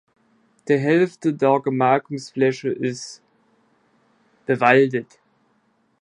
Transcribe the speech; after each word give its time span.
Die 0.67 0.79
Hälfte 0.79 1.31
der 1.31 1.59
Gemarkungsfläche 1.59 2.69
ist 2.69 3.21
bewaldet. 4.47 5.19